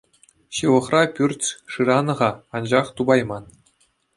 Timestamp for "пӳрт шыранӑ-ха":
1.19-2.31